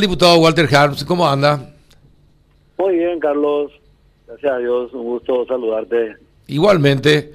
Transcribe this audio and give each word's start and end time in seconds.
Diputado 0.00 0.38
Walter 0.38 0.72
Harms, 0.72 1.04
¿cómo 1.04 1.28
anda? 1.28 1.74
Muy 2.78 2.98
bien, 2.98 3.18
Carlos. 3.18 3.72
Gracias 4.28 4.52
a 4.52 4.58
Dios, 4.58 4.92
un 4.92 5.02
gusto 5.02 5.44
saludarte. 5.46 6.14
Igualmente. 6.46 7.32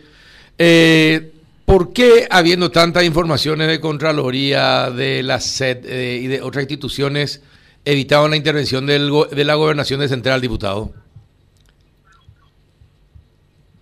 Eh, 0.58 1.34
¿Por 1.66 1.92
qué, 1.92 2.26
habiendo 2.32 2.72
tantas 2.72 3.04
informaciones 3.04 3.68
de 3.68 3.82
Contraloría, 3.82 4.90
de 4.92 5.24
la 5.24 5.42
SED 5.42 5.86
eh, 5.86 6.20
y 6.24 6.28
de 6.28 6.42
otras 6.42 6.64
instituciones, 6.64 7.44
evitaban 7.84 8.32
la 8.32 8.38
intervención 8.38 8.86
del 8.86 9.12
de 9.30 9.44
la 9.44 9.56
gobernación 9.56 10.00
de 10.00 10.08
Central, 10.08 10.40
diputado? 10.40 10.92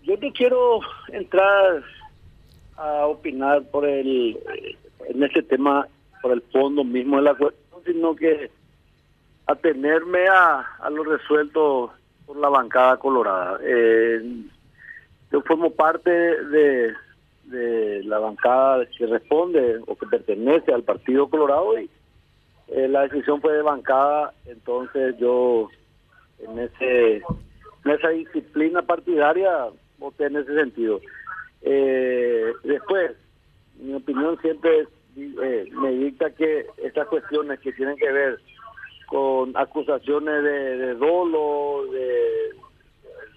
Yo 0.02 0.18
no 0.18 0.34
quiero 0.34 0.80
entrar 1.14 1.84
a 2.78 3.06
opinar 3.06 3.62
por 3.70 3.88
el 3.88 4.40
en 5.08 5.22
este 5.22 5.44
tema, 5.44 5.88
por 6.24 6.32
el 6.32 6.42
fondo 6.52 6.84
mismo 6.84 7.18
de 7.18 7.22
la 7.22 7.36
cuestión, 7.36 7.84
sino 7.86 8.16
que 8.16 8.50
atenerme 9.52 10.28
a, 10.28 10.62
a 10.80 10.90
lo 10.90 11.04
resuelto 11.04 11.92
por 12.26 12.38
la 12.38 12.50
bancada 12.50 12.98
colorada. 12.98 13.60
Eh, 13.64 14.22
yo 15.32 15.42
formo 15.42 15.72
parte 15.72 16.10
de, 16.10 16.94
la 18.04 18.20
bancada 18.20 18.86
que 18.98 19.06
responde 19.06 19.80
o 19.86 19.96
que 19.98 20.06
pertenece 20.08 20.74
al 20.74 20.84
Partido 20.84 21.30
Colorado 21.30 21.78
y 21.80 21.90
eh, 22.70 22.88
la 22.88 23.02
decisión 23.02 23.42
fue 23.42 23.54
de 23.54 23.62
bancada, 23.62 24.34
entonces 24.46 25.18
yo 25.18 25.70
en 26.40 26.60
ese 26.60 27.18
en 27.18 27.92
esa 27.92 28.10
disciplina 28.10 28.82
partidaria 28.82 29.68
voté 29.98 30.26
en 30.26 30.38
ese 30.38 30.54
sentido. 30.56 31.02
Eh, 31.62 32.54
después, 32.64 33.12
mi 33.80 33.94
opinión 33.96 34.40
siempre 34.42 34.88
eh, 35.18 35.70
me 35.74 35.92
dicta 35.92 36.30
que 36.32 36.68
estas 36.78 37.08
cuestiones 37.08 37.60
que 37.60 37.74
tienen 37.74 37.98
que 37.98 38.12
ver 38.12 38.40
con 39.12 39.52
acusaciones 39.58 40.42
de, 40.42 40.94
dolo, 40.96 41.84
de, 41.92 42.54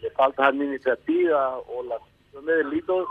de, 0.03 0.11
faltas 0.11 0.51
administrativas 0.51 1.55
o 1.67 1.83
la 1.83 1.99
comisión 1.99 2.47
de 2.47 2.57
delitos, 2.59 3.09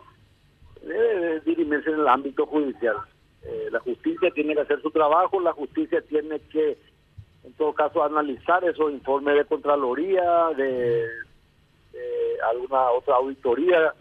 debe 0.81 1.41
dirimirse 1.41 1.89
en 1.89 1.99
el 1.99 2.07
ámbito 2.07 2.45
judicial. 2.45 2.95
Eh, 3.43 3.67
la 3.69 3.81
justicia 3.81 4.31
tiene 4.31 4.55
que 4.55 4.61
hacer 4.61 4.81
su 4.81 4.91
trabajo, 4.91 5.41
la 5.41 5.51
justicia 5.51 6.01
tiene 6.03 6.39
que, 6.39 6.77
en 7.43 7.51
todo 7.55 7.73
caso, 7.73 8.01
analizar 8.01 8.63
esos 8.63 8.93
informes 8.93 9.35
de 9.35 9.45
Contraloría, 9.45 10.47
de, 10.55 11.05
alguna 12.49 12.91
otra 12.91 13.15
auditoría, 13.15 13.93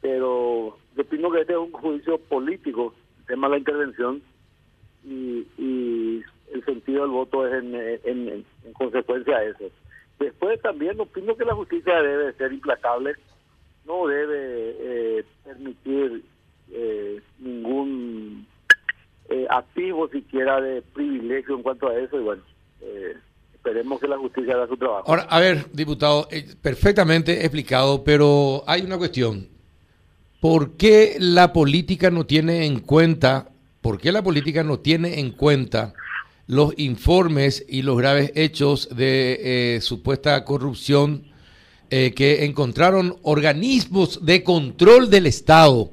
pero 0.00 0.76
yo 0.96 1.02
opino 1.02 1.30
que 1.30 1.42
este 1.42 1.52
es 1.52 1.58
un 1.60 1.70
juicio 1.70 2.18
político, 2.18 2.94
el 3.20 3.26
tema 3.26 3.46
de 3.46 3.52
la 3.52 3.58
intervención, 3.58 4.22
y, 5.04 5.46
y 5.56 6.01
el 6.52 6.64
sentido 6.64 7.02
del 7.02 7.10
voto 7.10 7.46
es 7.46 7.54
en, 8.04 8.44
consecuencia 8.74 9.36
a 9.36 9.44
eso. 9.44 9.64
Después 10.18 10.60
también 10.60 11.00
opino 11.00 11.36
que 11.36 11.44
la 11.44 11.54
justicia 11.54 12.00
debe 12.02 12.32
ser 12.34 12.52
implacable, 12.52 13.14
no 13.86 14.06
debe 14.06 14.76
eh, 14.78 15.24
permitir 15.44 16.22
eh, 16.70 17.20
ningún 17.38 18.46
eh, 19.28 19.46
activo 19.50 20.08
siquiera 20.08 20.60
de 20.60 20.82
privilegio 20.82 21.56
en 21.56 21.62
cuanto 21.62 21.88
a 21.88 21.98
eso 21.98 22.20
y 22.20 22.22
bueno, 22.22 22.42
esperemos 23.54 24.00
que 24.00 24.08
la 24.08 24.18
justicia 24.18 24.54
haga 24.54 24.68
su 24.68 24.76
trabajo. 24.76 25.08
Ahora, 25.08 25.22
a 25.22 25.40
ver, 25.40 25.66
diputado, 25.72 26.28
perfectamente 26.60 27.40
explicado, 27.40 28.04
pero 28.04 28.62
hay 28.66 28.82
una 28.82 28.98
cuestión. 28.98 29.48
¿Por 30.40 30.76
qué 30.76 31.16
la 31.18 31.52
política 31.52 32.10
no 32.10 32.26
tiene 32.26 32.66
en 32.66 32.80
cuenta, 32.80 33.48
por 33.80 33.98
qué 33.98 34.10
la 34.10 34.22
política 34.22 34.64
no 34.64 34.80
tiene 34.80 35.20
en 35.20 35.30
cuenta 35.30 35.94
los 36.52 36.74
informes 36.76 37.64
y 37.66 37.80
los 37.80 37.96
graves 37.96 38.30
hechos 38.34 38.94
de 38.94 39.76
eh, 39.76 39.80
supuesta 39.80 40.44
corrupción 40.44 41.24
eh, 41.88 42.12
que 42.12 42.44
encontraron 42.44 43.16
organismos 43.22 44.24
de 44.26 44.44
control 44.44 45.08
del 45.08 45.24
Estado 45.24 45.90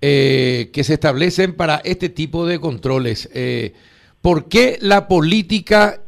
eh, 0.00 0.70
que 0.72 0.82
se 0.82 0.94
establecen 0.94 1.54
para 1.54 1.76
este 1.84 2.08
tipo 2.08 2.46
de 2.46 2.58
controles. 2.58 3.30
¿Por 4.20 4.48
qué 4.48 4.76
la 4.80 5.06
política 5.06 6.02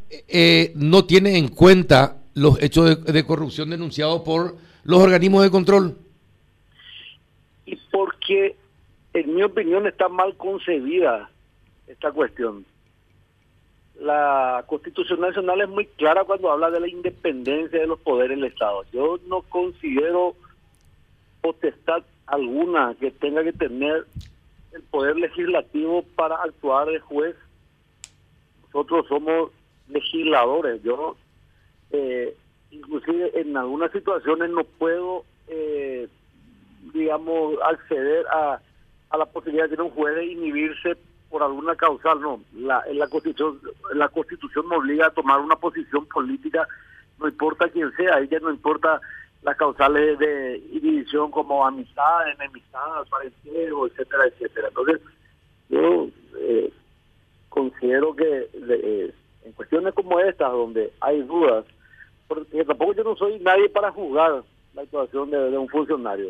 no 0.75 1.05
tiene 1.05 1.39
en 1.39 1.47
cuenta 1.47 2.17
los 2.35 2.61
hechos 2.61 3.05
de, 3.05 3.13
de 3.13 3.25
corrupción 3.25 3.71
denunciados 3.71 4.23
por 4.23 4.57
los 4.83 4.99
organismos 4.99 5.45
de 5.45 5.51
control? 5.51 5.99
Y 7.65 7.77
porque, 7.93 8.57
en 9.15 9.35
mi 9.37 9.43
opinión, 9.45 9.87
está 9.87 10.09
mal 10.09 10.37
concebida 10.37 11.31
esta 11.87 12.11
cuestión 12.11 12.65
la 13.99 14.65
Constitución 14.67 15.21
Nacional 15.21 15.61
es 15.61 15.69
muy 15.69 15.87
clara 15.87 16.25
cuando 16.25 16.51
habla 16.51 16.71
de 16.71 16.81
la 16.81 16.89
independencia 16.89 17.81
de 17.81 17.87
los 17.87 17.99
poderes 18.01 18.39
del 18.39 18.51
Estado. 18.51 18.85
Yo 18.93 19.19
no 19.27 19.43
considero 19.43 20.37
potestad 21.41 22.03
alguna 22.27 22.95
que 23.01 23.11
tenga 23.11 23.43
que 23.43 23.53
tener 23.53 24.07
el 24.73 24.83
poder 24.83 25.17
legislativo 25.17 26.05
para 26.15 26.37
actuar 26.37 26.89
de 26.89 27.01
juez. 27.01 27.35
Nosotros 28.67 29.07
somos 29.09 29.51
legisladores. 29.89 30.83
Yo, 30.83 31.17
eh, 31.91 32.37
inclusive 32.71 33.33
en 33.41 33.57
algunas 33.57 33.91
situaciones 33.93 34.51
no 34.51 34.65
puedo, 34.65 35.25
eh, 35.49 36.07
digamos, 36.93 37.57
acceder 37.65 38.27
a, 38.29 38.61
la 39.17 39.27
posibilidad 39.27 39.69
de 39.69 39.77
que 39.77 39.83
un 39.83 39.91
juez 39.91 40.15
de 40.15 40.27
inhibirse 40.27 40.97
por 41.31 41.43
alguna 41.43 41.77
causal, 41.77 42.21
no. 42.21 42.41
La, 42.55 42.83
la 42.93 43.09
constitución 43.09 43.61
la 43.95 44.09
constitución 44.09 44.69
me 44.69 44.77
obliga 44.77 45.07
a 45.07 45.11
tomar 45.11 45.41
una 45.41 45.57
posición 45.57 46.07
política, 46.07 46.67
no 47.19 47.29
importa 47.29 47.69
quién 47.69 47.91
sea, 47.97 48.19
ella 48.21 48.39
no 48.41 48.51
importa 48.51 49.01
las 49.43 49.57
causales 49.57 50.19
de 50.19 50.59
división 50.73 51.31
como 51.31 51.67
amistad, 51.67 52.31
enemistad, 52.31 53.07
parentesco, 53.09 53.87
etcétera, 53.87 54.27
etcétera. 54.27 54.69
Entonces, 54.69 55.01
yo 55.69 56.09
eh, 56.39 56.73
considero 57.49 58.15
que 58.17 58.49
eh, 58.53 59.15
en 59.45 59.53
cuestiones 59.53 59.95
como 59.95 60.19
estas, 60.21 60.51
donde 60.53 60.93
hay 61.01 61.23
dudas, 61.23 61.65
porque 62.27 62.65
tampoco 62.65 62.95
yo 62.95 63.05
no 63.05 63.17
soy 63.17 63.39
nadie 63.41 63.69
para 63.69 63.93
juzgar 63.93 64.43
la 64.75 64.83
actuación 64.83 65.31
de, 65.31 65.57
un 65.57 65.69
funcionario, 65.69 66.29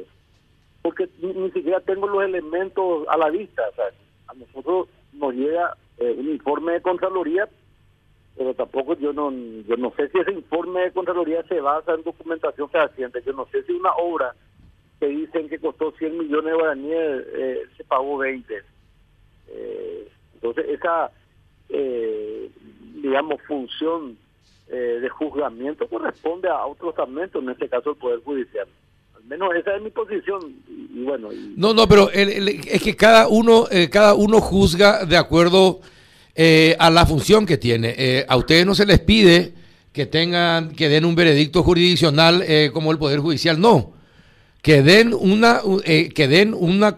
porque 0.83 1.09
ni, 1.21 1.51
siquiera 1.51 1.81
tengo 1.81 2.07
los 2.07 2.23
elementos 2.23 3.07
a 3.09 3.17
la 3.17 3.31
vista, 3.31 3.63
¿sabes? 3.75 3.95
A 4.29 4.35
nosotros 4.35 4.89
nos 5.13 5.35
llega 5.35 5.77
eh, 5.99 6.15
un 6.17 6.29
informe 6.29 6.75
de 6.75 6.83
Contraloría, 6.83 7.49
pero 8.37 8.55
tampoco 8.55 8.95
yo 8.95 9.13
no 9.13 9.33
yo 9.33 9.77
no 9.77 9.93
sé 9.97 10.09
si 10.11 10.19
ese 10.19 10.33
informe 10.33 10.83
de 10.83 10.93
Contraloría 10.93 11.43
se 11.45 11.61
basa 11.61 11.95
en 11.95 12.05
documentación 12.05 12.69
fehaciente, 12.71 13.23
yo 13.25 13.33
no 13.33 13.47
sé 13.47 13.63
si 13.65 13.73
una 13.73 13.93
obra 13.95 14.35
que 15.01 15.07
dicen 15.07 15.49
que 15.49 15.59
costó 15.59 15.93
100 15.93 16.19
millones 16.19 16.53
de 16.53 16.59
guaraníes 16.59 17.27
eh, 17.35 17.63
se 17.77 17.85
pagó 17.85 18.19
20. 18.19 18.63
Eh, 19.51 20.09
entonces 20.35 20.67
esa, 20.69 21.11
digamos, 21.69 23.43
función 23.43 24.17
de 24.69 25.09
juzgamiento 25.09 25.89
corresponde 25.89 26.49
a 26.49 26.67
otro 26.67 26.91
estamento, 26.91 27.39
en 27.39 27.49
este 27.49 27.69
caso 27.69 27.91
el 27.91 27.97
Poder 27.97 28.21
Judicial 28.23 28.69
menos 29.29 29.55
esa 29.55 29.77
es 29.77 29.83
mi 29.83 29.91
posición 29.91 30.55
y, 30.69 31.05
bueno 31.05 31.29
no 31.57 31.75
no 31.75 31.87
pero 31.87 32.11
es 32.11 32.83
que 32.83 32.97
cada 32.97 33.29
uno 33.29 33.67
eh, 33.71 33.89
cada 33.91 34.15
uno 34.15 34.41
juzga 34.41 35.05
de 35.05 35.17
acuerdo 35.17 35.81
eh, 36.35 36.77
a 36.79 36.89
la 36.89 37.05
función 37.05 37.47
que 37.47 37.59
tiene. 37.59 37.95
Eh, 37.99 38.25
a 38.29 38.37
ustedes 38.37 38.65
no 38.65 38.75
se 38.75 38.87
les 38.87 39.01
pide 39.01 39.55
que 39.93 40.07
tengan 40.07 40.71
que 40.71 40.89
den 40.89 41.05
un 41.05 41.17
veredicto 41.17 41.65
jurisdiccional 41.65 42.45
como 42.73 42.93
el 42.93 42.99
poder 42.99 43.19
judicial 43.19 43.61
no. 43.61 43.95
Que 44.63 44.83
den 44.83 45.13
una 45.13 45.61
que 45.85 46.29
den 46.29 46.55
una 46.55 46.97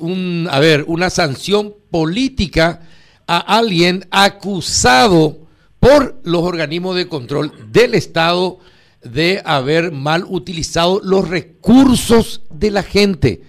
un, 0.00 0.48
a 0.50 0.58
ver 0.58 0.84
una 0.88 1.10
sanción 1.10 1.74
política 1.90 2.82
a 3.28 3.38
alguien 3.38 4.06
acusado 4.10 5.38
por 5.78 6.20
los 6.24 6.42
organismos 6.42 6.96
de 6.96 7.06
control 7.06 7.52
del 7.70 7.94
Estado 7.94 8.58
de 9.04 9.42
haber 9.44 9.92
mal 9.92 10.24
utilizado 10.28 11.00
los 11.02 11.28
recursos 11.28 12.42
de 12.50 12.70
la 12.70 12.82
gente, 12.82 13.42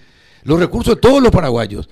los 0.44 0.60
recursos 0.60 0.96
de 0.96 1.02
todos 1.02 1.22
los 1.22 1.32
paraguayos. 1.32 1.90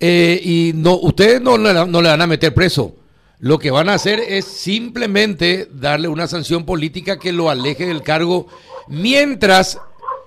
Eh, 0.00 0.40
y 0.42 0.72
no, 0.74 0.98
ustedes 0.98 1.40
no, 1.40 1.56
no, 1.58 2.02
le 2.02 2.08
van 2.08 2.22
a 2.22 2.26
meter 2.26 2.52
preso. 2.52 2.96
Lo 3.38 3.58
que 3.58 3.70
van 3.70 3.88
a 3.88 3.94
hacer 3.94 4.20
es 4.20 4.44
simplemente 4.44 5.68
darle 5.72 6.08
una 6.08 6.26
sanción 6.26 6.64
política 6.64 7.18
que 7.18 7.32
lo 7.32 7.50
aleje 7.50 7.86
del 7.86 8.02
cargo 8.02 8.46
mientras 8.88 9.78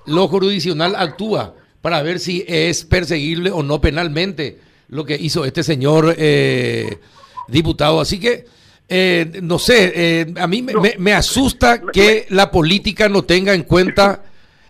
lo 0.05 0.27
jurisdiccional 0.27 0.95
actúa 0.95 1.55
para 1.81 2.01
ver 2.01 2.19
si 2.19 2.45
es 2.47 2.83
perseguible 2.85 3.51
o 3.51 3.63
no 3.63 3.81
penalmente 3.81 4.59
lo 4.87 5.05
que 5.05 5.15
hizo 5.15 5.45
este 5.45 5.63
señor 5.63 6.15
eh, 6.17 6.99
diputado. 7.47 7.99
Así 7.99 8.19
que 8.19 8.45
eh, 8.87 9.39
no 9.41 9.57
sé, 9.57 9.93
eh, 9.95 10.33
a 10.39 10.47
mí 10.47 10.65
me, 10.97 11.13
asusta 11.13 11.81
que 11.81 12.25
la 12.29 12.51
política 12.51 13.09
no 13.09 13.23
tenga 13.23 13.53
en 13.53 13.63
cuenta 13.63 14.23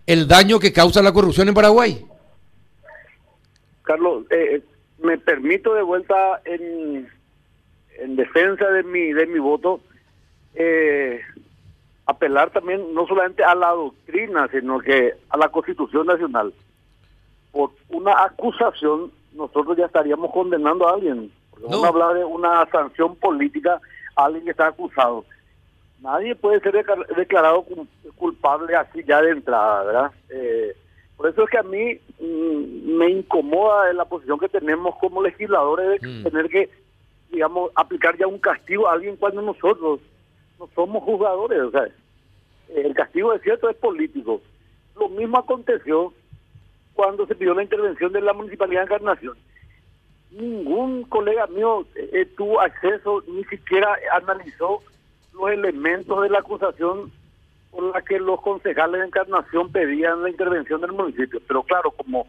el 0.05 0.27
daño 0.27 0.59
que 0.59 0.71
causa 0.71 1.01
la 1.01 1.11
corrupción 1.11 1.47
en 1.47 1.53
Paraguay. 1.53 2.05
Carlos, 3.83 4.25
eh, 4.31 4.61
me 4.99 5.17
permito 5.17 5.73
de 5.73 5.83
vuelta 5.83 6.41
en, 6.45 7.07
en 7.99 8.15
defensa 8.15 8.65
de 8.69 8.83
mi 8.83 9.13
de 9.13 9.27
mi 9.27 9.39
voto 9.39 9.81
eh, 10.55 11.21
apelar 12.05 12.51
también 12.51 12.93
no 12.93 13.05
solamente 13.07 13.43
a 13.43 13.55
la 13.55 13.69
doctrina, 13.71 14.47
sino 14.51 14.79
que 14.79 15.13
a 15.29 15.37
la 15.37 15.49
Constitución 15.49 16.07
Nacional. 16.07 16.53
Por 17.51 17.71
una 17.89 18.23
acusación, 18.23 19.11
nosotros 19.33 19.77
ya 19.77 19.85
estaríamos 19.85 20.31
condenando 20.31 20.87
a 20.87 20.93
alguien. 20.93 21.31
Vamos 21.61 21.83
a 21.83 21.87
hablar 21.87 22.13
de 22.13 22.23
una 22.23 22.65
sanción 22.67 23.15
política 23.15 23.81
a 24.15 24.25
alguien 24.25 24.45
que 24.45 24.51
está 24.51 24.67
acusado. 24.67 25.25
Nadie 26.01 26.35
puede 26.35 26.59
ser 26.59 26.85
declarado 27.15 27.65
culpable 28.15 28.75
así 28.75 29.03
ya 29.03 29.21
de 29.21 29.31
entrada, 29.31 29.83
¿verdad? 29.83 30.11
Eh, 30.29 30.75
por 31.17 31.29
eso 31.29 31.43
es 31.43 31.49
que 31.49 31.57
a 31.57 31.63
mí 31.63 31.99
mm, 32.19 32.97
me 32.97 33.09
incomoda 33.09 33.91
la 33.93 34.05
posición 34.05 34.39
que 34.39 34.49
tenemos 34.49 34.95
como 34.97 35.21
legisladores 35.21 36.01
de 36.01 36.07
mm. 36.07 36.23
tener 36.23 36.49
que, 36.49 36.69
digamos, 37.31 37.71
aplicar 37.75 38.17
ya 38.17 38.27
un 38.27 38.39
castigo 38.39 38.87
a 38.87 38.93
alguien 38.93 39.15
cuando 39.15 39.41
nosotros 39.41 40.01
no 40.59 40.69
somos 40.75 41.03
juzgadores. 41.03 41.59
O 41.61 41.71
sea, 41.71 41.87
el 42.75 42.93
castigo 42.93 43.33
de 43.33 43.39
cierto 43.39 43.69
es 43.69 43.77
político. 43.77 44.41
Lo 44.95 45.09
mismo 45.09 45.37
aconteció 45.37 46.13
cuando 46.93 47.25
se 47.25 47.35
pidió 47.35 47.53
la 47.53 47.63
intervención 47.63 48.11
de 48.11 48.21
la 48.21 48.33
Municipalidad 48.33 48.81
de 48.81 48.85
Encarnación. 48.85 49.37
Ningún 50.35 51.03
colega 51.03 51.47
mío 51.47 51.85
eh, 51.95 52.25
tuvo 52.37 52.59
acceso, 52.59 53.23
ni 53.27 53.43
siquiera 53.45 53.95
analizó 54.11 54.81
los 55.33 55.51
elementos 55.51 56.21
de 56.21 56.29
la 56.29 56.39
acusación 56.39 57.11
por 57.71 57.93
la 57.93 58.01
que 58.01 58.19
los 58.19 58.41
concejales 58.41 58.99
de 58.99 59.07
Encarnación 59.07 59.71
pedían 59.71 60.23
la 60.23 60.29
intervención 60.29 60.81
del 60.81 60.93
municipio. 60.93 61.41
Pero 61.47 61.63
claro, 61.63 61.91
como 61.91 62.27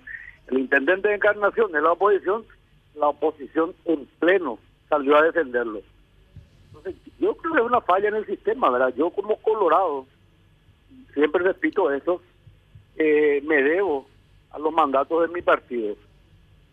el 0.48 0.58
intendente 0.58 1.08
de 1.08 1.14
Encarnación 1.14 1.74
es 1.74 1.82
la 1.82 1.92
oposición, 1.92 2.44
la 2.94 3.08
oposición 3.08 3.74
en 3.84 4.06
pleno 4.18 4.58
salió 4.88 5.16
a 5.16 5.22
defenderlo. 5.22 5.82
Entonces, 6.68 6.94
yo 7.18 7.34
creo 7.36 7.54
que 7.54 7.60
es 7.60 7.66
una 7.66 7.80
falla 7.80 8.08
en 8.08 8.16
el 8.16 8.26
sistema, 8.26 8.70
¿verdad? 8.70 8.94
Yo 8.96 9.10
como 9.10 9.36
Colorado, 9.36 10.06
siempre 11.14 11.42
repito 11.42 11.90
eso, 11.90 12.20
eh, 12.96 13.42
me 13.44 13.62
debo 13.62 14.06
a 14.50 14.58
los 14.58 14.72
mandatos 14.72 15.22
de 15.22 15.34
mi 15.34 15.42
partido. 15.42 15.96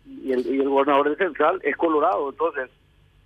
Y 0.06 0.32
el, 0.32 0.46
y 0.46 0.60
el 0.60 0.68
gobernador 0.68 1.10
de 1.10 1.16
Central 1.16 1.60
es 1.62 1.76
Colorado, 1.76 2.30
entonces 2.30 2.70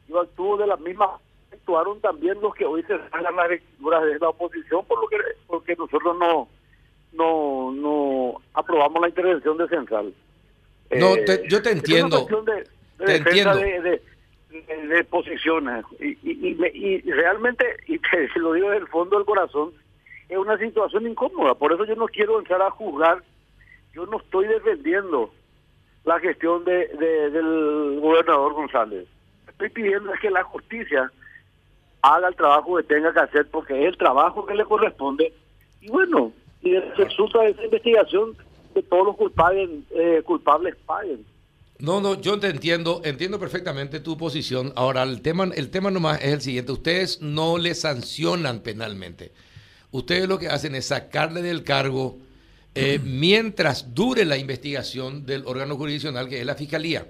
yo 0.09 0.21
actúo 0.21 0.57
de 0.57 0.67
la 0.67 0.77
misma 0.77 1.19
actuaron 1.53 2.01
también 2.01 2.41
los 2.41 2.55
que 2.55 2.65
hoy 2.65 2.83
se 2.85 2.99
salgan 3.11 3.37
las 3.37 3.51
lecturas 3.51 4.03
de 4.05 4.19
la 4.19 4.31
oposición 4.31 4.85
por 4.87 5.01
lo 5.01 5.09
que 5.09 5.17
porque 5.47 5.77
nosotros 5.77 6.17
no 6.19 6.49
no 7.13 7.73
no 7.73 8.41
aprobamos 8.55 9.01
la 9.03 9.09
intervención 9.09 9.57
de 9.59 9.69
Central. 9.69 10.15
No, 10.91 11.15
eh, 11.17 11.43
yo 11.49 11.61
te 11.61 11.73
entiendo. 11.73 12.27
de, 12.47 12.67
te 13.05 13.17
entiendo. 13.17 13.57
De, 13.57 14.01
de, 14.51 15.05
posiciones 15.05 15.85
y, 16.01 16.17
y, 16.23 16.57
y, 16.73 17.01
realmente 17.11 17.65
y 17.87 17.99
te 18.35 18.41
lo 18.41 18.55
digo 18.55 18.71
desde 18.71 18.85
el 18.85 18.89
fondo 18.89 19.17
del 19.17 19.27
corazón 19.27 19.73
es 20.29 20.39
una 20.39 20.57
situación 20.57 21.07
incómoda 21.07 21.55
por 21.55 21.73
eso 21.73 21.85
yo 21.85 21.95
no 21.95 22.07
quiero 22.09 22.39
entrar 22.39 22.63
a 22.63 22.71
juzgar 22.71 23.23
yo 23.93 24.07
no 24.07 24.19
estoy 24.19 24.47
defendiendo 24.47 25.31
la 26.05 26.19
gestión 26.21 26.65
de, 26.65 26.89
del 27.31 28.01
gobernador 28.01 28.55
González 28.55 29.07
estoy 29.49 29.71
pidiendo 29.71 30.13
es 30.13 30.21
que 30.21 30.31
la 30.31 30.45
justicia 30.45 31.11
haga 32.03 32.29
el 32.29 32.37
trabajo 32.37 32.77
que 32.77 32.85
tenga 32.85 33.13
que 33.13 33.21
hacer 33.21 33.47
porque 33.51 33.81
es 33.83 33.89
el 33.89 33.99
trabajo 33.99 34.47
que 34.47 34.55
le 34.55 34.65
corresponde 34.65 35.33
y 35.81 35.89
bueno 35.89 36.33
y 36.63 36.77
resulta 36.79 37.41
de 37.41 37.51
esa 37.51 37.65
investigación 37.65 38.37
que 38.75 38.83
todos 38.83 39.07
los 39.07 39.17
culpables 39.17 39.71
eh, 39.91 40.23
culpables 40.25 40.77
paguen 40.87 41.25
no, 41.81 42.01
no, 42.01 42.21
yo 42.21 42.41
te 42.41 42.49
entiendo, 42.49 43.03
entiendo 43.05 43.39
perfectamente 43.39 44.01
tu 44.01 44.19
posición. 44.19 44.73
Ahora, 44.75 45.05
el 45.05 45.23
tema, 45.23 45.45
el 45.55 45.71
tema 45.71 45.93
nomás 45.93 46.21
es 46.21 46.33
el 46.33 46.41
siguiente. 46.41 46.73
Ustedes 46.73 47.23
no 47.23 47.57
le 47.57 47.73
sancionan 47.77 48.65
penalmente. 48.65 49.31
Ustedes 49.93 50.29
lo 50.29 50.41
que 50.41 50.49
hacen 50.49 50.75
es 50.75 50.87
sacarle 50.87 51.41
del 51.41 51.63
cargo 51.63 52.19
eh, 52.79 52.99
mientras 53.03 53.95
dure 53.95 54.25
la 54.25 54.37
investigación 54.37 55.27
del 55.27 55.47
órgano 55.47 55.77
jurisdiccional 55.77 56.29
que 56.29 56.41
es 56.41 56.47
la 56.47 56.55
Fiscalía. 56.55 57.07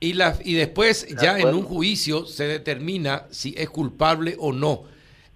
Y, 0.00 0.14
la, 0.14 0.36
y 0.44 0.54
después 0.54 1.06
ya 1.20 1.38
en 1.38 1.48
un 1.48 1.62
juicio 1.62 2.26
se 2.26 2.44
determina 2.44 3.26
si 3.30 3.54
es 3.56 3.70
culpable 3.70 4.36
o 4.38 4.52
no. 4.52 4.84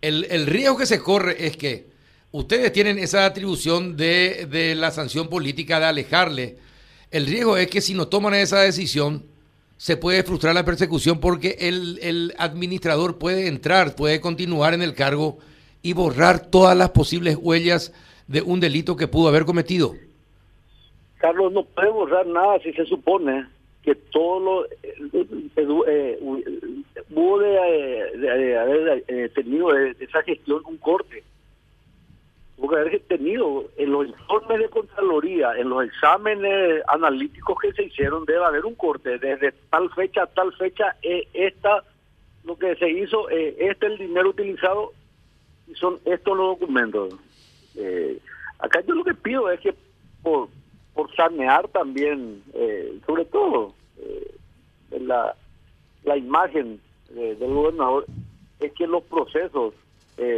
El, 0.00 0.26
el 0.30 0.46
riesgo 0.46 0.76
que 0.76 0.86
se 0.86 0.98
corre 0.98 1.46
es 1.46 1.56
que 1.56 1.86
ustedes 2.32 2.72
tienen 2.72 2.98
esa 2.98 3.24
atribución 3.24 3.96
de, 3.96 4.46
de 4.50 4.74
la 4.74 4.90
sanción 4.90 5.28
política 5.28 5.78
de 5.78 5.86
alejarle 5.86 6.56
el 7.10 7.26
riesgo 7.26 7.56
es 7.56 7.68
que 7.68 7.80
si 7.80 7.94
no 7.94 8.08
toman 8.08 8.34
esa 8.34 8.60
decisión, 8.60 9.24
se 9.76 9.96
puede 9.96 10.22
frustrar 10.22 10.54
la 10.54 10.64
persecución 10.64 11.20
porque 11.20 11.56
el, 11.60 12.34
administrador 12.38 13.18
puede 13.18 13.46
entrar, 13.46 13.94
puede 13.94 14.20
continuar 14.20 14.74
en 14.74 14.82
el 14.82 14.94
cargo 14.94 15.38
y 15.82 15.92
borrar 15.92 16.40
todas 16.40 16.76
las 16.76 16.90
posibles 16.90 17.36
huellas 17.40 17.92
de 18.26 18.42
un 18.42 18.60
delito 18.60 18.96
que 18.96 19.08
pudo 19.08 19.28
haber 19.28 19.44
cometido. 19.44 19.94
Carlos, 21.18 21.52
no 21.52 21.64
puede 21.64 21.90
borrar 21.90 22.26
nada 22.26 22.58
si 22.60 22.72
se 22.72 22.84
supone 22.86 23.46
que 23.82 23.94
todo 23.94 24.40
lo 24.40 24.66
eh, 25.86 26.18
hubo 27.10 27.38
de, 27.38 28.58
haber 28.58 29.32
tenido 29.32 29.72
de 29.72 29.96
esa 30.00 30.22
gestión 30.22 30.62
un 30.66 30.76
corte 30.78 31.22
porque 32.56 32.76
haber 32.76 33.00
tenido 33.00 33.66
en 33.76 33.92
los 33.92 34.06
informes 34.06 34.58
de 34.58 34.68
Contraloría, 34.70 35.52
en 35.58 35.68
los 35.68 35.84
exámenes 35.84 36.82
analíticos 36.88 37.58
que 37.60 37.72
se 37.72 37.84
hicieron, 37.84 38.24
debe 38.24 38.44
haber 38.44 38.64
un 38.64 38.74
corte 38.74 39.18
desde 39.18 39.52
tal 39.70 39.90
fecha 39.90 40.22
a 40.22 40.26
tal 40.26 40.52
fecha, 40.54 40.96
eh, 41.02 41.28
esta, 41.34 41.84
lo 42.44 42.56
que 42.56 42.74
se 42.76 42.90
hizo, 42.90 43.28
eh, 43.28 43.56
este 43.58 43.86
el 43.86 43.98
dinero 43.98 44.30
utilizado 44.30 44.92
y 45.68 45.74
son 45.74 45.98
estos 46.06 46.36
los 46.36 46.58
documentos. 46.58 47.14
Eh, 47.76 48.18
acá 48.58 48.80
yo 48.86 48.94
lo 48.94 49.04
que 49.04 49.14
pido 49.14 49.50
es 49.50 49.60
que 49.60 49.74
por, 50.22 50.48
por 50.94 51.14
sanear 51.14 51.68
también, 51.68 52.42
eh, 52.54 52.98
sobre 53.06 53.24
todo, 53.26 53.74
la, 54.90 55.34
la 56.04 56.16
imagen 56.16 56.80
del 57.10 57.52
gobernador, 57.52 58.06
es 58.60 58.72
que 58.72 58.86
los 58.86 59.02
procesos 59.04 59.74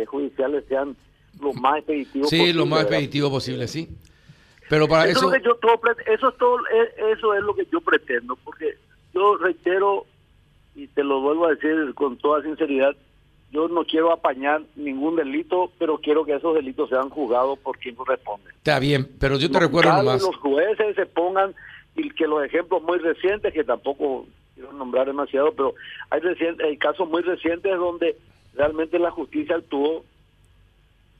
judiciales 0.06 0.64
sean 0.68 0.96
lo 1.40 1.52
más 1.52 1.78
expeditivo 1.78 2.26
sí, 2.26 2.36
posible. 2.36 2.52
Sí, 2.52 2.58
lo 2.58 2.66
más 2.66 2.82
expeditivo 2.82 3.30
posible, 3.30 3.68
sí. 3.68 3.88
Pero 4.68 4.88
para 4.88 5.06
eso... 5.06 5.20
eso... 5.20 5.34
Es 5.34 5.42
yo 5.42 5.58
eso, 6.06 6.28
es 6.28 6.38
todo, 6.38 6.58
eso 7.12 7.34
es 7.34 7.42
lo 7.42 7.54
que 7.54 7.66
yo 7.72 7.80
pretendo, 7.80 8.36
porque 8.36 8.76
yo 9.14 9.36
reitero, 9.36 10.04
y 10.74 10.86
te 10.88 11.02
lo 11.02 11.20
vuelvo 11.20 11.46
a 11.46 11.54
decir 11.54 11.94
con 11.94 12.16
toda 12.18 12.42
sinceridad, 12.42 12.94
yo 13.50 13.68
no 13.68 13.84
quiero 13.84 14.12
apañar 14.12 14.62
ningún 14.76 15.16
delito, 15.16 15.72
pero 15.78 15.98
quiero 15.98 16.24
que 16.24 16.34
esos 16.34 16.54
delitos 16.54 16.90
sean 16.90 17.08
juzgados 17.08 17.58
por 17.60 17.78
quien 17.78 17.94
corresponde. 17.94 18.50
Está 18.50 18.78
bien, 18.78 19.08
pero 19.18 19.38
yo 19.38 19.50
te 19.50 19.58
recuerdo 19.58 19.90
más. 20.02 20.22
Los 20.22 20.36
jueces 20.36 20.94
se 20.96 21.06
pongan, 21.06 21.54
y 21.96 22.10
que 22.10 22.26
los 22.26 22.44
ejemplos 22.44 22.82
muy 22.82 22.98
recientes, 22.98 23.52
que 23.52 23.64
tampoco 23.64 24.26
quiero 24.54 24.72
nombrar 24.72 25.06
demasiado, 25.06 25.52
pero 25.52 25.74
hay, 26.10 26.20
recientes, 26.20 26.66
hay 26.66 26.76
casos 26.76 27.08
muy 27.08 27.22
recientes 27.22 27.76
donde 27.76 28.16
realmente 28.54 28.98
la 28.98 29.10
justicia 29.10 29.56
actuó 29.56 30.04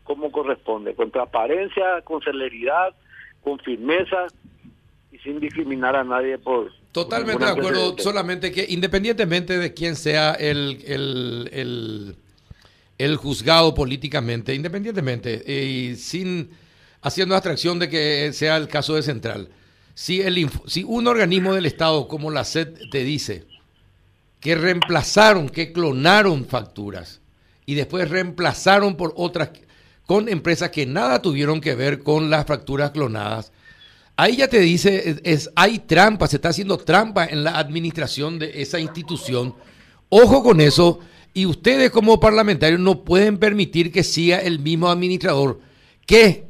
como 0.04 0.30
corresponde, 0.32 0.94
con 0.94 1.10
transparencia, 1.10 2.02
con 2.02 2.20
celeridad, 2.22 2.94
con 3.42 3.58
firmeza 3.58 4.26
y 5.12 5.18
sin 5.18 5.40
discriminar 5.40 5.96
a 5.96 6.04
nadie 6.04 6.38
por... 6.38 6.70
Totalmente 6.92 7.44
de 7.44 7.50
acuerdo, 7.50 7.96
solamente 7.98 8.50
que 8.50 8.66
independientemente 8.68 9.58
de 9.58 9.74
quién 9.74 9.94
sea 9.94 10.32
el, 10.32 10.82
el, 10.86 12.16
el, 12.96 13.16
juzgado 13.16 13.74
políticamente, 13.74 14.54
independientemente 14.54 15.42
eh, 15.46 15.64
y 15.64 15.96
sin 15.96 16.50
haciendo 17.02 17.34
abstracción 17.34 17.78
de 17.78 17.88
que 17.88 18.32
sea 18.32 18.56
el 18.56 18.68
caso 18.68 18.94
de 18.94 19.02
Central, 19.02 19.50
si, 19.94 20.22
el, 20.22 20.50
si 20.66 20.82
un 20.82 21.06
organismo 21.06 21.54
del 21.54 21.66
Estado 21.66 22.08
como 22.08 22.30
la 22.30 22.44
SED 22.44 22.74
te 22.90 23.04
dice 23.04 23.44
que 24.40 24.54
reemplazaron, 24.54 25.48
que 25.48 25.72
clonaron 25.72 26.46
facturas 26.46 27.20
y 27.66 27.74
después 27.74 28.08
reemplazaron 28.08 28.96
por 28.96 29.12
otras 29.16 29.50
con 30.06 30.28
empresas 30.30 30.70
que 30.70 30.86
nada 30.86 31.20
tuvieron 31.20 31.60
que 31.60 31.74
ver 31.74 32.02
con 32.02 32.30
las 32.30 32.46
fracturas 32.46 32.92
clonadas. 32.92 33.52
Ahí 34.20 34.34
ya 34.34 34.48
te 34.48 34.58
dice, 34.58 35.20
es, 35.22 35.48
hay 35.54 35.78
trampa, 35.78 36.26
se 36.26 36.36
está 36.36 36.48
haciendo 36.48 36.76
trampa 36.76 37.24
en 37.26 37.44
la 37.44 37.56
administración 37.56 38.36
de 38.40 38.60
esa 38.60 38.80
institución. 38.80 39.54
Ojo 40.08 40.42
con 40.42 40.60
eso. 40.60 40.98
Y 41.32 41.46
ustedes 41.46 41.92
como 41.92 42.18
parlamentarios 42.18 42.80
no 42.80 43.04
pueden 43.04 43.38
permitir 43.38 43.92
que 43.92 44.02
siga 44.02 44.38
el 44.38 44.58
mismo 44.58 44.88
administrador 44.88 45.60
que 46.04 46.48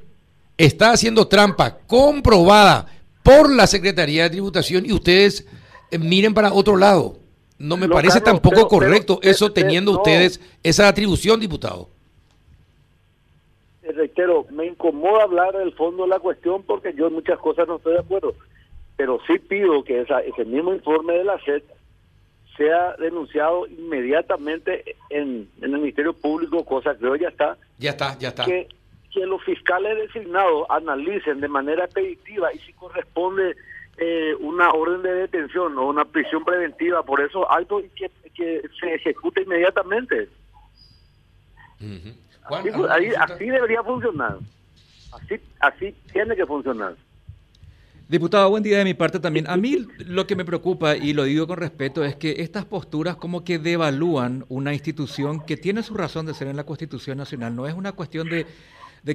está 0.57 0.93
haciendo 0.93 1.29
trampa 1.29 1.81
comprobada 1.87 2.87
por 3.23 3.53
la 3.53 3.67
Secretaría 3.67 4.23
de 4.23 4.31
Tributación 4.31 4.87
y 4.87 4.93
ustedes 4.93 5.45
eh, 5.91 5.99
miren 5.99 6.33
para 6.33 6.55
otro 6.55 6.75
lado. 6.75 7.19
No 7.59 7.77
me 7.77 7.87
parece 7.87 8.23
tampoco 8.23 8.67
correcto 8.67 9.21
eso 9.23 9.53
teniendo 9.53 9.93
ustedes 9.93 10.41
esa 10.63 10.89
atribución, 10.89 11.39
diputado 11.39 11.91
reitero, 14.19 14.47
me 14.51 14.67
incomoda 14.67 15.25
hablar 15.25 15.57
del 15.57 15.73
fondo 15.73 16.03
de 16.03 16.09
la 16.09 16.19
cuestión 16.19 16.63
porque 16.65 16.93
yo 16.95 17.07
en 17.07 17.15
muchas 17.15 17.39
cosas 17.39 17.69
no 17.69 17.77
estoy 17.77 17.95
de 17.95 18.01
acuerdo, 18.01 18.35
pero 18.97 19.21
sí 19.27 19.39
pido 19.39 19.85
que 19.85 20.01
esa, 20.01 20.21
ese 20.21 20.45
mismo 20.45 20.73
informe 20.73 21.15
de 21.15 21.25
la 21.25 21.39
SED 21.45 21.63
sea 22.57 22.97
denunciado 22.97 23.67
inmediatamente 23.69 24.97
en, 25.11 25.49
el 25.63 25.71
Ministerio 25.71 26.13
Público, 26.13 26.65
cosa 26.65 26.97
que 26.99 27.07
hoy 27.07 27.21
ya 27.21 27.29
está. 27.29 27.57
Ya 27.79 27.91
está, 27.91 28.19
ya 28.19 28.29
está. 28.29 28.45
Que, 28.45 28.67
que 29.13 29.25
los 29.25 29.43
fiscales 29.45 29.97
designados 29.97 30.67
analicen 30.69 31.41
de 31.41 31.49
manera 31.49 31.85
expeditiva 31.85 32.53
y 32.53 32.59
si 32.59 32.73
corresponde 32.73 33.55
eh, 33.99 34.35
una 34.41 34.71
orden 34.71 35.03
de 35.03 35.15
detención 35.15 35.79
o 35.79 35.87
una 35.87 36.05
prisión 36.05 36.45
preventiva 36.45 37.05
por 37.05 37.21
eso 37.21 37.49
alto 37.49 37.79
y 37.81 37.89
que, 37.91 38.11
que 38.35 38.63
se 38.81 38.95
ejecute 38.95 39.43
inmediatamente. 39.43 40.29
Así, 42.51 43.47
debería 43.47 43.83
funcionar. 43.83 44.39
Así, 45.13 45.41
así 45.61 45.95
tiene 46.13 46.37
que 46.37 46.47
funcionar. 46.47 46.95
Diputado, 48.09 48.49
buen 48.49 48.63
día 48.63 48.79
de 48.79 48.85
mi 48.85 48.95
parte 48.95 49.21
también. 49.21 49.47
A 49.51 49.59
mí 49.59 49.87
lo 49.99 50.27
que 50.27 50.35
me 50.35 50.47
preocupa, 50.47 50.97
y 50.97 51.13
lo 51.13 51.25
digo 51.25 51.47
con 51.47 51.59
respeto, 51.59 52.05
es 52.05 52.17
que 52.17 52.37
estas 52.39 52.65
posturas 52.65 53.17
como 53.17 53.45
que 53.45 53.59
devalúan 53.59 54.47
una 54.49 54.73
institución 54.73 55.41
que 55.41 55.59
tiene 55.59 55.83
su 55.83 55.93
razón 55.93 56.25
de 56.25 56.33
ser 56.33 56.49
en 56.49 56.57
la 56.57 56.65
Constitución 56.65 57.19
Nacional. 57.19 57.55
No 57.55 57.67
es 57.67 57.75
una 57.75 57.93
cuestión 57.93 58.31
de, 58.31 58.47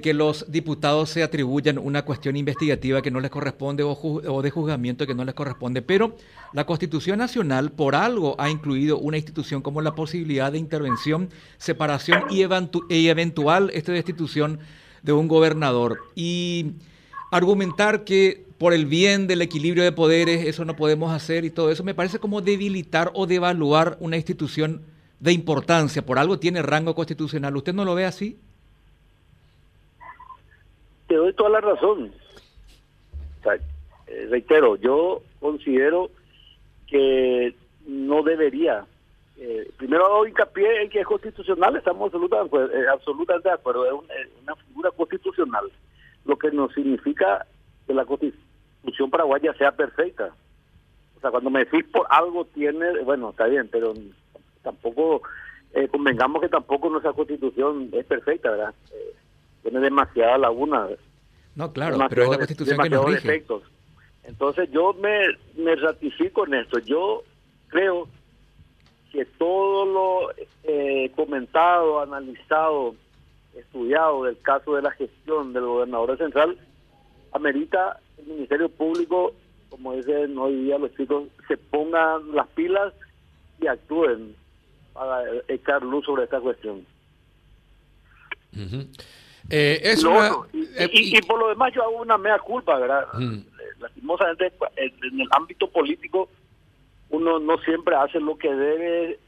que 0.02 0.14
los 0.14 0.52
diputados 0.52 1.10
se 1.10 1.24
atribuyan 1.24 1.78
una 1.78 2.04
cuestión 2.04 2.36
investigativa 2.36 3.02
que 3.02 3.12
no 3.12 3.20
les 3.20 3.32
corresponde 3.32 3.84
o, 3.84 4.42
de 4.42 4.50
juzgamiento 4.50 5.06
que 5.06 5.16
no 5.16 5.26
les 5.26 5.36
corresponde, 5.36 5.82
pero 5.82 6.16
la 6.54 6.66
Constitución 6.66 7.20
Nacional 7.20 7.72
por 7.72 7.96
algo 7.96 8.36
ha 8.40 8.50
incluido 8.50 8.98
una 8.98 9.18
institución 9.18 9.62
como 9.62 9.82
la 9.82 9.96
posibilidad 9.96 10.52
de 10.52 10.58
intervención, 10.58 11.30
separación 11.58 12.24
y, 12.30 12.44
y 12.90 13.08
eventual 13.10 13.70
este, 13.74 13.92
destitución 13.92 14.60
de 15.04 15.14
un 15.14 15.28
gobernador. 15.28 16.00
Y 16.16 16.74
argumentar 17.32 18.04
que 18.04 18.46
por 18.58 18.74
el 18.74 18.86
bien 18.86 19.28
del 19.28 19.42
equilibrio 19.42 19.84
de 19.84 19.92
poderes 19.92 20.46
eso 20.46 20.64
no 20.66 20.76
podemos 20.76 21.12
hacer 21.12 21.46
y 21.46 21.50
todo 21.50 21.70
eso 21.70 21.84
me 21.84 21.94
parece 21.94 22.20
como 22.20 22.42
debilitar 22.42 23.12
o 23.14 23.28
devaluar 23.28 23.98
una 24.00 24.18
institución 24.18 24.84
de 25.20 25.34
importancia. 25.34 26.06
Por 26.06 26.20
algo 26.20 26.40
tiene 26.40 26.62
rango 26.62 26.96
constitucional. 26.96 27.56
¿Usted 27.58 27.74
no 27.74 27.86
lo 27.86 27.96
ve 27.96 28.06
así? 28.06 28.38
Te 31.14 31.18
doy 31.18 31.34
toda 31.34 31.52
la 31.52 31.62
razón. 31.62 32.12
Eh, 34.08 34.28
reitero, 34.32 34.78
yo 34.78 35.22
considero 35.40 36.10
que 36.88 37.54
no 37.86 38.24
debería. 38.24 38.84
Eh, 39.38 39.70
primero 39.78 40.26
hincapié 40.26 40.82
en 40.82 40.90
que 40.90 41.02
es 41.02 41.06
constitucional, 41.06 41.76
estamos 41.76 42.12
absolutamente, 42.12 42.80
eh, 42.80 42.88
absolutamente 42.92 43.48
de 43.48 43.54
acuerdo, 43.54 43.86
es 43.86 44.28
una 44.42 44.56
figura 44.56 44.90
constitucional 44.90 45.72
lo 46.26 46.36
que 46.36 46.50
no 46.50 46.68
significa 46.70 47.46
que 47.86 47.94
la 47.94 48.06
constitución 48.06 49.12
paraguaya 49.12 49.54
sea 49.54 49.72
perfecta. 49.72 50.34
O 51.16 51.22
sea, 51.22 51.30
cuando 51.30 51.52
me 51.52 51.64
decís 51.64 51.86
por 51.92 52.08
algo 52.10 52.46
tiene, 52.46 53.04
bueno, 53.04 53.30
está 53.30 53.46
bien, 53.46 53.70
pero 53.72 53.94
tampoco, 54.64 55.22
eh, 55.76 55.88
convengamos 55.90 56.42
que 56.42 56.50
tampoco 56.50 56.90
nuestra 56.90 57.14
constitución 57.14 57.90
es 57.92 58.04
perfecta, 58.04 58.50
¿verdad? 58.50 58.74
Eh, 58.92 59.14
tiene 59.64 59.80
demasiada 59.80 60.38
laguna. 60.38 60.88
No, 61.56 61.72
claro, 61.72 61.98
pero 62.10 62.24
es 62.24 62.30
la 62.30 62.38
constitución 62.38 62.80
que 62.80 62.90
nos 62.90 63.06
rige. 63.06 63.28
Defectos. 63.28 63.64
Entonces 64.24 64.70
yo 64.72 64.94
me, 64.94 65.20
me 65.56 65.76
ratifico 65.76 66.46
en 66.46 66.56
esto. 66.56 66.80
Yo 66.80 67.24
creo 67.68 68.08
que 69.12 69.26
todo 69.26 69.86
lo 69.86 70.32
eh, 70.64 71.12
comentado, 71.16 72.02
analizado, 72.02 72.96
estudiado 73.56 74.24
del 74.24 74.40
caso 74.42 74.76
de 74.76 74.82
la 74.82 74.92
gestión 74.92 75.54
del 75.54 75.66
gobernador 75.66 76.18
central, 76.18 76.58
amerita 77.32 78.00
el 78.18 78.26
Ministerio 78.26 78.70
Público, 78.70 79.34
como 79.70 79.94
dicen 79.94 80.38
hoy 80.38 80.56
día 80.64 80.78
los 80.78 80.96
chicos, 80.96 81.26
se 81.48 81.58
pongan 81.58 82.34
las 82.34 82.48
pilas 82.50 82.94
y 83.60 83.68
actúen 83.68 84.36
para 84.94 85.24
echar 85.48 85.84
luz 85.84 86.06
sobre 86.06 86.24
esta 86.24 86.40
cuestión. 86.40 86.86
Eh, 89.50 89.82
eh, 89.84 90.90
y, 90.92 91.22
por 91.22 91.40
lo 91.40 91.50
demás 91.50 91.74
yo 91.74 91.84
hago 91.84 92.02
una 92.02 92.18
mea 92.18 92.40
culpa, 92.40 92.78
¿verdad? 92.80 93.06
Lastimosamente 93.80 94.52
en 94.78 95.20
el 95.20 95.28
ámbito 95.32 95.68
político 95.70 96.30
uno 97.10 97.40
no 97.40 97.58
siempre 97.60 97.96
hace 97.96 98.20
lo 98.20 98.38
que 98.38 98.52
debe 98.52 99.20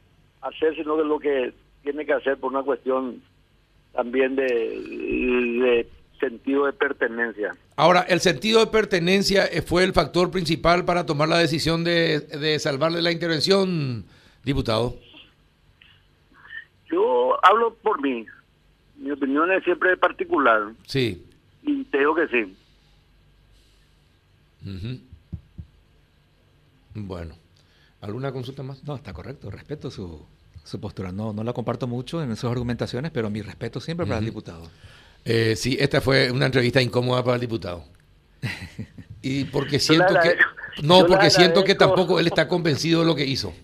hacer, 0.41 0.75
sino 0.75 0.97
de 0.97 1.05
lo 1.05 1.19
que 1.19 1.53
tiene 1.83 2.05
que 2.05 2.13
hacer 2.13 2.37
por 2.37 2.51
una 2.51 2.63
cuestión 2.63 3.21
también 3.93 4.35
de, 4.35 5.87
sentido 6.19 6.65
de 6.65 6.73
pertenencia. 6.73 7.55
Ahora, 7.75 8.01
¿el 8.01 8.21
sentido 8.21 8.61
de 8.61 8.67
pertenencia 8.67 9.47
fue 9.65 9.83
el 9.83 9.93
factor 9.93 10.31
principal 10.31 10.85
para 10.85 11.05
tomar 11.05 11.29
la 11.29 11.37
decisión 11.37 11.83
de, 11.83 12.21
de 12.21 12.57
salvarle 12.57 13.01
la 13.01 13.11
intervención, 13.11 14.05
diputado? 14.43 14.95
Yo 16.89 17.37
hablo 17.43 17.75
por 17.83 18.01
mí. 18.01 18.25
Mi 19.05 19.11
opinión 19.11 19.51
es 19.51 19.63
siempre 19.63 19.95
particular. 19.97 20.63
Sí. 20.87 21.23
Y 21.61 21.83
te 21.83 21.99
digo 21.99 22.15
que 22.15 22.27
sí. 22.27 22.57
Bueno, 26.95 27.35
¿alguna 28.01 28.31
consulta 28.31 28.63
más? 28.63 28.83
No, 28.83 28.95
está 28.95 29.13
correcto. 29.13 29.51
Respeto 29.51 29.91
su, 29.91 30.25
su 30.63 30.79
postura. 30.79 31.11
No, 31.11 31.33
no 31.33 31.43
la 31.43 31.53
comparto 31.53 31.85
mucho 31.85 32.23
en 32.23 32.35
sus 32.35 32.49
argumentaciones, 32.49 33.11
pero 33.11 33.29
mi 33.29 33.43
respeto 33.43 33.79
siempre 33.79 34.07
para 34.07 34.17
el 34.17 34.25
diputado. 34.25 34.71
Eh, 35.23 35.55
sí, 35.55 35.77
esta 35.79 36.01
fue 36.01 36.31
una 36.31 36.47
entrevista 36.47 36.81
incómoda 36.81 37.23
para 37.23 37.35
el 37.35 37.41
diputado. 37.41 37.85
Y 39.21 39.45
porque 39.45 39.79
siento 39.79 40.13
que 40.21 40.35
no, 40.83 41.07
porque 41.07 41.31
siento 41.31 41.63
que 41.63 41.73
tampoco 41.73 42.19
él 42.19 42.27
está 42.27 42.47
convencido 42.47 42.99
de 42.99 43.07
lo 43.07 43.15
que 43.15 43.25
hizo. 43.25 43.55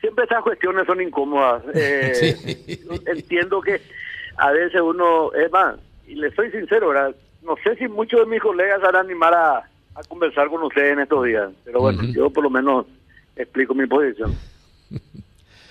Siempre 0.00 0.24
estas 0.24 0.42
cuestiones 0.42 0.86
son 0.86 1.00
incómodas. 1.00 1.62
Eh, 1.74 2.36
entiendo 3.06 3.60
que 3.60 3.80
a 4.36 4.50
veces 4.50 4.80
uno, 4.80 5.32
es 5.32 5.50
más, 5.52 5.76
y 6.06 6.14
le 6.14 6.34
soy 6.34 6.50
sincero, 6.50 6.92
no 7.42 7.56
sé 7.62 7.76
si 7.76 7.88
muchos 7.88 8.20
de 8.20 8.26
mis 8.26 8.40
colegas 8.40 8.80
van 8.80 8.96
a 8.96 9.00
animar 9.00 9.34
a, 9.34 9.58
a 9.58 10.02
conversar 10.08 10.48
con 10.48 10.62
ustedes 10.62 10.92
en 10.92 11.00
estos 11.00 11.24
días, 11.24 11.50
pero 11.64 11.80
bueno, 11.80 12.02
yo 12.04 12.30
por 12.30 12.44
lo 12.44 12.50
menos 12.50 12.86
explico 13.36 13.74
mi 13.74 13.86
posición. 13.86 14.34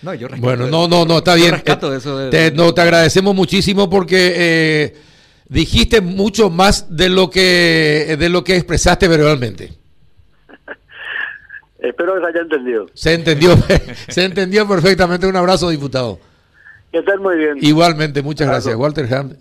No, 0.02 0.14
yo 0.14 0.30
bueno, 0.38 0.68
no, 0.68 0.88
no, 0.88 1.04
no, 1.04 1.18
está 1.18 1.36
bien. 1.36 1.62
te, 2.32 2.52
no, 2.52 2.74
te 2.74 2.80
agradecemos 2.80 3.36
muchísimo 3.36 3.90
porque 3.90 4.34
eh, 4.34 4.96
dijiste 5.50 6.00
mucho 6.00 6.50
más 6.50 6.96
de 6.96 7.10
lo 7.10 7.30
que 7.30 8.16
de 8.18 8.30
lo 8.30 8.42
que 8.46 8.56
expresaste 8.56 9.10
verbalmente. 9.10 9.74
Espero 11.82 12.16
que 12.16 12.22
se 12.22 12.28
haya 12.28 12.42
entendido. 12.42 12.86
Se 12.94 13.14
entendió, 13.14 13.56
se 14.10 14.26
entendió 14.26 14.68
perfectamente. 14.68 15.28
Un 15.28 15.36
abrazo, 15.36 15.70
diputado. 15.70 16.20
Que 16.92 17.00
estén 17.00 17.22
muy 17.22 17.38
bien. 17.38 17.58
Igualmente, 17.62 18.22
muchas 18.22 18.48
gracias. 18.48 18.76
Walter 18.76 19.14
Ham. 19.14 19.36